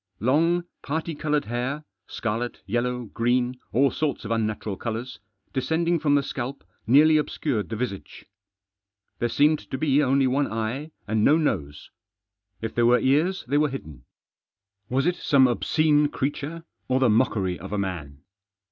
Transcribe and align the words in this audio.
Long 0.19 0.63
parti 0.81 1.13
coloured 1.13 1.45
hair— 1.45 1.83
scarlet, 2.17 2.63
yellow, 2.65 3.03
green, 3.03 3.59
all 3.71 3.91
sorts 3.91 4.25
of 4.25 4.31
unnatural 4.31 4.75
colours— 4.75 5.19
descending 5.53 5.99
from 5.99 6.15
the 6.15 6.23
scalp 6.23 6.63
nearly 6.87 7.17
obscured 7.17 7.69
the 7.69 7.75
visage. 7.75 8.25
There 9.19 9.29
seemed 9.29 9.59
to 9.69 9.77
be 9.77 10.01
only 10.01 10.25
one 10.25 10.51
eye 10.51 10.89
and 11.07 11.23
no 11.23 11.37
nose. 11.37 11.91
If 12.63 12.73
there 12.73 12.87
were 12.87 12.97
ears 12.99 13.45
they 13.47 13.59
were 13.59 13.69
hidden. 13.69 14.05
Was 14.89 15.05
it 15.05 15.17
some 15.17 15.47
obscene 15.47 16.07
creature 16.07 16.63
or 16.87 16.99
the 16.99 17.07
mockery 17.07 17.59
of 17.59 17.71
a 17.71 17.77
man 17.77 18.23